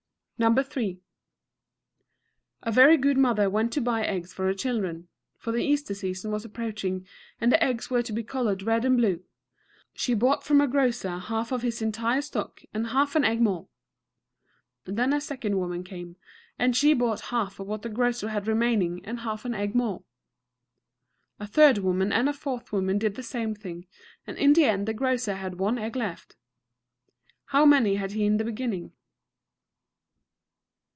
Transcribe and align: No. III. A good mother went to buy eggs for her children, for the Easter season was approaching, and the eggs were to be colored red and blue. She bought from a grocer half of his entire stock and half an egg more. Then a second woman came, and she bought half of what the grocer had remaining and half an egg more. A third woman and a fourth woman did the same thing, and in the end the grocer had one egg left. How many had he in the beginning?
No. 0.43 0.49
III. 0.57 0.99
A 2.63 2.97
good 2.97 3.17
mother 3.19 3.47
went 3.47 3.71
to 3.73 3.79
buy 3.79 4.03
eggs 4.03 4.33
for 4.33 4.47
her 4.47 4.55
children, 4.55 5.07
for 5.37 5.51
the 5.51 5.63
Easter 5.63 5.93
season 5.93 6.31
was 6.31 6.43
approaching, 6.43 7.05
and 7.39 7.51
the 7.51 7.63
eggs 7.63 7.91
were 7.91 8.01
to 8.01 8.11
be 8.11 8.23
colored 8.23 8.63
red 8.63 8.83
and 8.83 8.97
blue. 8.97 9.21
She 9.93 10.15
bought 10.15 10.43
from 10.43 10.59
a 10.59 10.67
grocer 10.67 11.19
half 11.19 11.51
of 11.51 11.61
his 11.61 11.79
entire 11.83 12.23
stock 12.23 12.63
and 12.73 12.87
half 12.87 13.15
an 13.15 13.23
egg 13.23 13.39
more. 13.39 13.67
Then 14.85 15.13
a 15.13 15.21
second 15.21 15.59
woman 15.59 15.83
came, 15.83 16.15
and 16.57 16.75
she 16.75 16.95
bought 16.95 17.21
half 17.29 17.59
of 17.59 17.67
what 17.67 17.83
the 17.83 17.89
grocer 17.89 18.29
had 18.29 18.47
remaining 18.47 19.05
and 19.05 19.19
half 19.19 19.45
an 19.45 19.53
egg 19.53 19.75
more. 19.75 20.01
A 21.39 21.45
third 21.45 21.77
woman 21.77 22.11
and 22.11 22.27
a 22.27 22.33
fourth 22.33 22.71
woman 22.71 22.97
did 22.97 23.13
the 23.13 23.21
same 23.21 23.53
thing, 23.53 23.85
and 24.25 24.39
in 24.39 24.53
the 24.53 24.63
end 24.65 24.87
the 24.87 24.93
grocer 24.95 25.35
had 25.35 25.59
one 25.59 25.77
egg 25.77 25.95
left. 25.95 26.35
How 27.45 27.63
many 27.63 27.97
had 27.97 28.13
he 28.13 28.25
in 28.25 28.37
the 28.37 28.43
beginning? 28.43 28.93